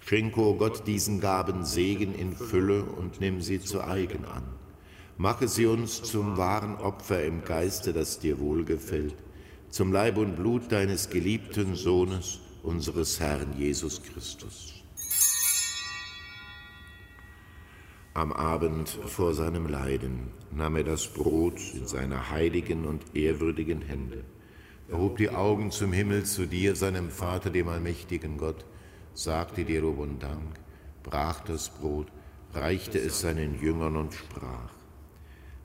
Schenke, 0.00 0.40
o 0.40 0.50
oh 0.50 0.54
Gott, 0.54 0.88
diesen 0.88 1.20
Gaben 1.20 1.64
Segen 1.64 2.12
in 2.12 2.32
Fülle 2.32 2.82
und 2.82 3.20
nimm 3.20 3.40
sie 3.40 3.60
zu 3.60 3.80
eigen 3.80 4.24
an. 4.24 4.42
Mache 5.16 5.46
sie 5.46 5.66
uns 5.66 6.02
zum 6.02 6.36
wahren 6.36 6.74
Opfer 6.74 7.22
im 7.22 7.44
Geiste, 7.44 7.92
das 7.92 8.18
dir 8.18 8.40
wohlgefällt 8.40 9.14
zum 9.74 9.92
Leib 9.92 10.18
und 10.18 10.36
Blut 10.36 10.70
deines 10.70 11.10
geliebten 11.10 11.74
Sohnes, 11.74 12.38
unseres 12.62 13.18
Herrn 13.18 13.58
Jesus 13.58 14.00
Christus. 14.04 14.72
Am 18.14 18.32
Abend 18.32 18.88
vor 18.88 19.34
seinem 19.34 19.66
Leiden 19.66 20.30
nahm 20.52 20.76
er 20.76 20.84
das 20.84 21.08
Brot 21.08 21.58
in 21.74 21.88
seine 21.88 22.30
heiligen 22.30 22.84
und 22.84 23.16
ehrwürdigen 23.16 23.82
Hände, 23.82 24.22
erhob 24.88 25.16
die 25.16 25.30
Augen 25.30 25.72
zum 25.72 25.92
Himmel 25.92 26.22
zu 26.22 26.46
dir, 26.46 26.76
seinem 26.76 27.10
Vater, 27.10 27.50
dem 27.50 27.66
allmächtigen 27.66 28.38
Gott, 28.38 28.64
sagte 29.12 29.64
dir 29.64 29.80
Lob 29.80 29.98
und 29.98 30.22
Dank, 30.22 30.54
brach 31.02 31.40
das 31.40 31.70
Brot, 31.70 32.06
reichte 32.52 33.00
es 33.00 33.22
seinen 33.22 33.60
Jüngern 33.60 33.96
und 33.96 34.14
sprach, 34.14 34.72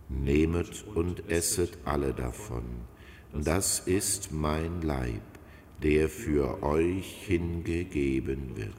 Nehmet 0.07 0.83
und 0.95 1.29
esset 1.29 1.77
alle 1.85 2.11
davon. 2.11 2.89
Das 3.33 3.79
ist 3.79 4.31
mein 4.31 4.81
Leib, 4.81 5.21
der 5.83 6.09
für 6.09 6.63
euch 6.63 7.25
hingegeben 7.27 8.55
wird. 8.55 8.78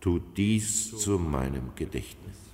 tut 0.00 0.22
dies 0.36 0.96
zu 0.98 1.18
meinem 1.18 1.74
Gedächtnis. 1.76 2.49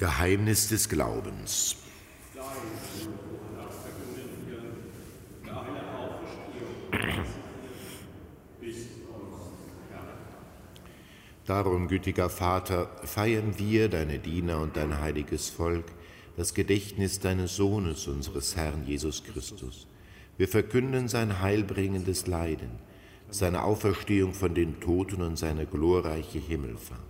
Geheimnis 0.00 0.70
des 0.70 0.88
Glaubens. 0.88 1.76
Darum, 11.44 11.86
gütiger 11.88 12.30
Vater, 12.30 12.88
feiern 13.04 13.58
wir, 13.58 13.90
deine 13.90 14.18
Diener 14.18 14.62
und 14.62 14.78
dein 14.78 15.02
heiliges 15.02 15.50
Volk, 15.50 15.84
das 16.38 16.54
Gedächtnis 16.54 17.20
deines 17.20 17.56
Sohnes, 17.56 18.08
unseres 18.08 18.56
Herrn 18.56 18.86
Jesus 18.86 19.22
Christus. 19.22 19.86
Wir 20.38 20.48
verkünden 20.48 21.08
sein 21.08 21.42
heilbringendes 21.42 22.26
Leiden, 22.26 22.70
seine 23.28 23.64
Auferstehung 23.64 24.32
von 24.32 24.54
den 24.54 24.80
Toten 24.80 25.20
und 25.20 25.36
seine 25.36 25.66
glorreiche 25.66 26.38
Himmelfahrt 26.38 27.09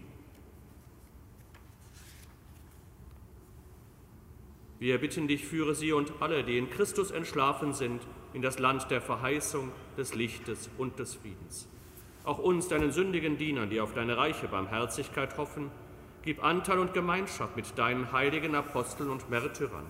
Wir 4.81 4.97
bitten 4.97 5.27
dich, 5.27 5.45
führe 5.45 5.75
sie 5.75 5.93
und 5.93 6.11
alle, 6.21 6.43
die 6.43 6.57
in 6.57 6.71
Christus 6.71 7.11
entschlafen 7.11 7.71
sind, 7.71 8.01
in 8.33 8.41
das 8.41 8.57
Land 8.57 8.89
der 8.89 8.99
Verheißung, 8.99 9.71
des 9.95 10.15
Lichtes 10.15 10.71
und 10.79 10.97
des 10.97 11.13
Friedens. 11.13 11.69
Auch 12.23 12.39
uns, 12.39 12.67
deinen 12.67 12.91
sündigen 12.91 13.37
Dienern, 13.37 13.69
die 13.69 13.79
auf 13.79 13.93
deine 13.93 14.17
reiche 14.17 14.47
Barmherzigkeit 14.47 15.37
hoffen, 15.37 15.69
gib 16.23 16.43
Anteil 16.43 16.79
und 16.79 16.95
Gemeinschaft 16.95 17.55
mit 17.55 17.77
deinen 17.77 18.11
heiligen 18.11 18.55
Aposteln 18.55 19.11
und 19.11 19.29
Märtyrern, 19.29 19.85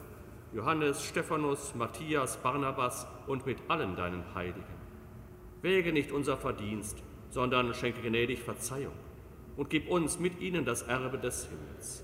Johannes, 0.54 1.06
Stephanus, 1.06 1.73
Matthias, 1.73 2.36
Barnabas 2.36 3.08
und 3.27 3.45
mit 3.45 3.60
allen 3.69 3.95
deinen 3.95 4.36
Heiligen. 4.36 4.75
Wäge 5.62 5.93
nicht 5.93 6.12
unser 6.12 6.36
Verdienst, 6.36 7.01
sondern 7.30 7.73
schenke 7.73 8.01
gnädig 8.01 8.41
Verzeihung 8.41 8.95
und 9.56 9.69
gib 9.69 9.89
uns 9.89 10.19
mit 10.19 10.41
ihnen 10.41 10.65
das 10.65 10.82
Erbe 10.82 11.17
des 11.17 11.47
Himmels. 11.47 12.04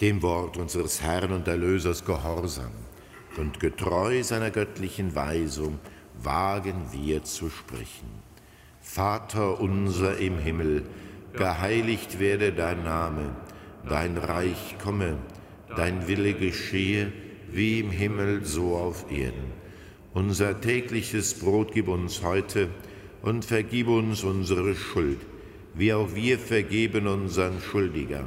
Dem 0.00 0.22
Wort 0.22 0.56
unseres 0.56 1.02
Herrn 1.02 1.32
und 1.32 1.46
Erlösers 1.46 2.04
gehorsam 2.04 2.72
und 3.36 3.60
getreu 3.60 4.22
seiner 4.22 4.50
göttlichen 4.50 5.14
Weisung 5.14 5.78
wagen 6.22 6.86
wir 6.92 7.22
zu 7.22 7.50
sprechen. 7.50 8.08
Vater 8.80 9.60
unser 9.60 10.16
im 10.16 10.38
Himmel, 10.38 10.84
geheiligt 11.34 12.18
werde 12.18 12.52
dein 12.52 12.82
Name, 12.82 13.36
dein 13.86 14.16
Reich 14.16 14.76
komme, 14.82 15.18
dein 15.76 16.08
Wille 16.08 16.32
geschehe, 16.32 17.12
wie 17.52 17.80
im 17.80 17.90
Himmel 17.90 18.44
so 18.44 18.76
auf 18.76 19.10
Erden. 19.10 19.52
Unser 20.14 20.60
tägliches 20.60 21.34
Brot 21.34 21.72
gib 21.72 21.88
uns 21.88 22.22
heute 22.22 22.68
und 23.22 23.44
vergib 23.44 23.88
uns 23.88 24.24
unsere 24.24 24.74
Schuld, 24.74 25.20
wie 25.74 25.92
auch 25.92 26.14
wir 26.14 26.38
vergeben 26.38 27.06
unseren 27.06 27.60
Schuldigern 27.60 28.26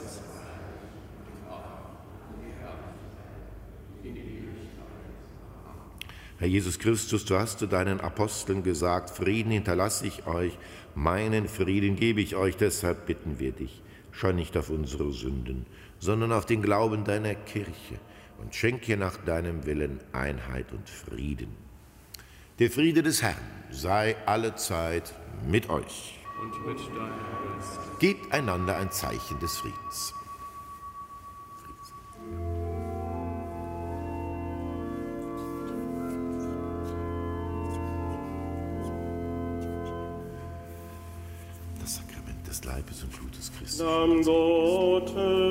Herr 6.41 6.47
Jesus 6.47 6.79
Christus, 6.79 7.23
du 7.25 7.37
hast 7.37 7.59
zu 7.59 7.67
deinen 7.67 8.01
Aposteln 8.01 8.63
gesagt, 8.63 9.11
Frieden 9.11 9.51
hinterlasse 9.51 10.07
ich 10.07 10.25
euch, 10.25 10.57
meinen 10.95 11.47
Frieden 11.47 11.95
gebe 11.95 12.19
ich 12.19 12.35
euch, 12.35 12.57
deshalb 12.57 13.05
bitten 13.05 13.37
wir 13.37 13.51
dich, 13.51 13.83
schau 14.11 14.31
nicht 14.31 14.57
auf 14.57 14.71
unsere 14.71 15.13
Sünden, 15.13 15.67
sondern 15.99 16.31
auf 16.31 16.47
den 16.47 16.63
Glauben 16.63 17.03
deiner 17.03 17.35
Kirche 17.35 17.99
und 18.39 18.55
schenke 18.55 18.97
nach 18.97 19.17
deinem 19.17 19.67
Willen 19.67 19.99
Einheit 20.13 20.65
und 20.71 20.89
Frieden. 20.89 21.55
Der 22.57 22.71
Friede 22.71 23.03
des 23.03 23.21
Herrn 23.21 23.37
sei 23.69 24.15
alle 24.25 24.55
Zeit 24.55 25.13
mit 25.47 25.69
euch. 25.69 26.17
Und 26.41 26.65
mit 26.65 26.79
deinem 26.79 27.55
Geist. 27.55 27.99
Gebt 27.99 28.33
einander 28.33 28.77
ein 28.77 28.89
Zeichen 28.89 29.39
des 29.39 29.57
Friedens. 29.57 30.15
Blutes 44.01 45.11
Christi. 45.13 45.50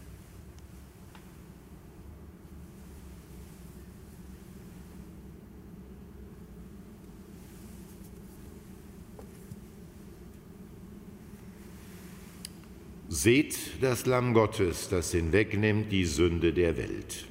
Seht 13.13 13.83
das 13.83 14.05
Lamm 14.05 14.33
Gottes, 14.33 14.87
das 14.87 15.11
hinwegnimmt 15.11 15.91
die 15.91 16.05
Sünde 16.05 16.53
der 16.53 16.77
Welt. 16.77 17.25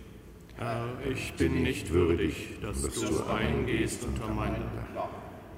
Herr, 0.56 0.86
ich 1.10 1.32
bin 1.38 1.62
nicht 1.62 1.88
würdig, 1.90 2.58
dass 2.60 2.82
du 2.82 3.24
eingehst 3.24 4.04
unter 4.04 4.28
meine 4.28 4.58
Dach. 4.94 5.08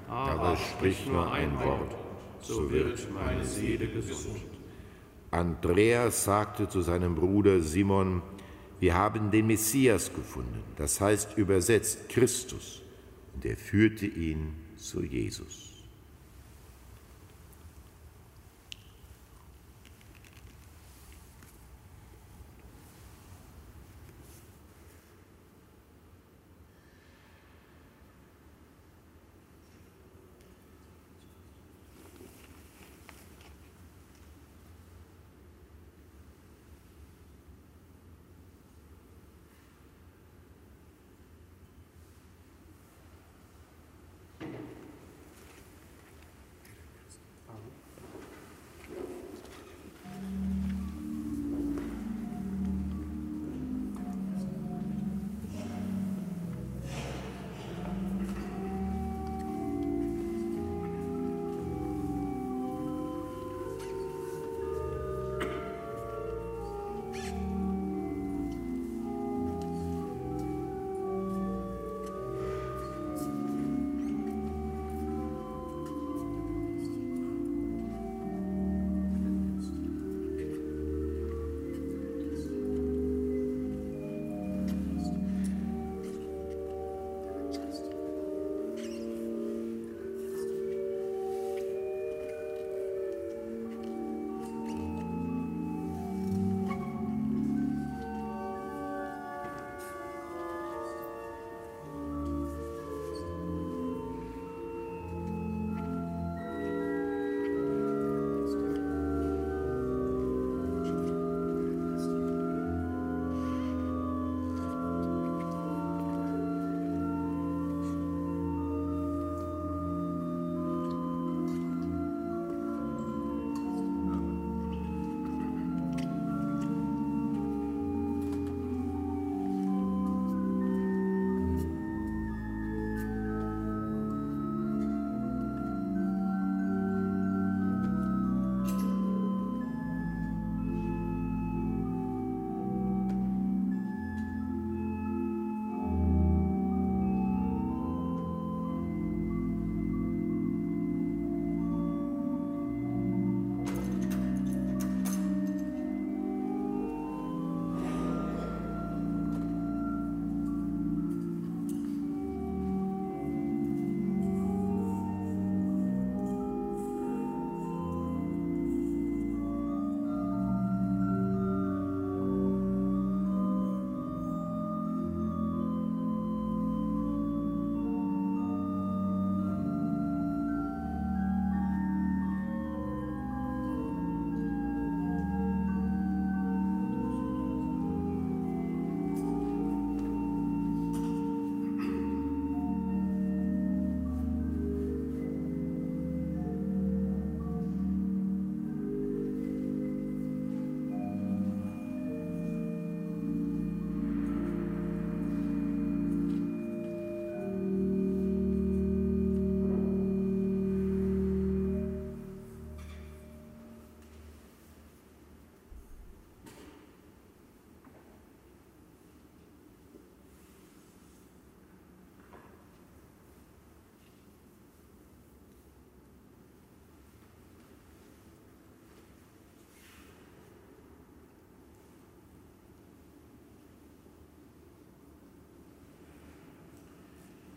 Aber 0.07 0.55
sprich 0.55 1.05
nur 1.07 1.29
ein 1.29 1.53
Wort, 1.59 1.93
so 2.39 2.71
wird 2.71 3.05
meine 3.13 3.43
Seele 3.43 3.85
gesund. 3.89 4.39
Andreas 5.29 6.23
sagte 6.23 6.69
zu 6.69 6.81
seinem 6.81 7.15
Bruder 7.15 7.59
Simon, 7.59 8.21
wir 8.79 8.93
haben 8.93 9.29
den 9.29 9.47
Messias 9.47 10.13
gefunden, 10.13 10.63
das 10.77 11.01
heißt 11.01 11.37
übersetzt 11.37 12.07
Christus, 12.07 12.81
und 13.35 13.43
er 13.43 13.57
führte 13.57 14.05
ihn 14.05 14.53
zu 14.77 15.03
Jesus. 15.03 15.72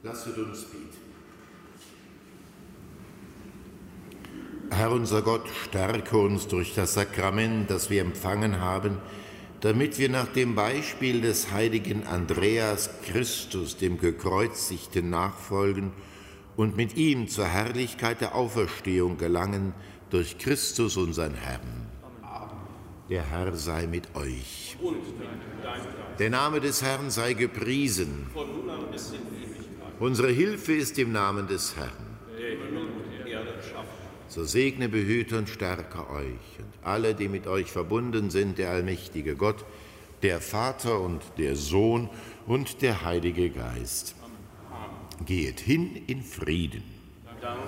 Lasset 0.07 0.39
uns 0.39 0.63
beten. 0.67 0.87
Herr 4.71 4.93
unser 4.93 5.21
Gott, 5.23 5.49
stärke 5.65 6.17
uns 6.17 6.47
durch 6.47 6.77
das 6.77 6.95
Sakrament, 6.95 7.69
das 7.71 7.91
wir 7.91 8.03
empfangen 8.03 8.61
haben, 8.61 8.99
damit 9.63 9.99
wir 9.99 10.09
nach 10.09 10.29
dem 10.29 10.55
Beispiel 10.55 11.23
des 11.23 11.51
heiligen 11.51 12.07
Andreas 12.07 12.89
Christus, 13.05 13.79
dem 13.79 13.99
Gekreuzigten, 13.99 15.11
nachfolgen 15.11 15.91
und 16.57 16.77
mit 16.77 16.97
ihm 16.97 17.27
zur 17.27 17.47
Herrlichkeit 17.47 18.21
der 18.21 18.37
Auferstehung 18.37 19.19
gelangen, 19.19 19.75
durch 20.11 20.39
Christus 20.39 20.97
unseren 20.97 21.35
Herrn. 21.35 21.89
Der 23.09 23.29
Herr 23.29 23.57
sei 23.57 23.89
mit 23.89 24.15
euch. 24.15 24.77
Der 26.21 26.31
Name 26.31 26.61
des 26.61 26.81
Herrn 26.83 27.11
sei 27.11 27.33
gepriesen. 27.33 28.29
Unsere 29.99 30.29
Hilfe 30.29 30.75
ist 30.75 30.99
im 30.99 31.13
Namen 31.13 31.47
des 31.47 31.75
Herrn. 31.77 31.91
So 34.29 34.45
segne, 34.45 34.89
behüte 34.89 35.39
und 35.39 35.49
stärke 35.49 36.11
euch 36.11 36.59
und 36.59 36.85
alle, 36.85 37.15
die 37.15 37.29
mit 37.29 37.47
euch 37.47 37.73
verbunden 37.73 38.29
sind, 38.31 38.59
der 38.59 38.71
allmächtige 38.71 39.37
Gott, 39.37 39.65
der 40.23 40.41
Vater 40.41 41.01
und 41.01 41.23
der 41.39 41.57
Sohn 41.57 42.11
und 42.47 42.83
der 42.83 43.05
Heilige 43.05 43.49
Geist. 43.49 44.15
Geht 45.25 45.61
hin 45.61 46.03
in 46.07 46.23
Frieden. 46.23 46.83
Dank 47.41 47.61